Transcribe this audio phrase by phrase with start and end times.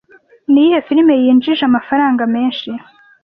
[0.51, 2.69] Niyihe firime yinjije amafaranga menshi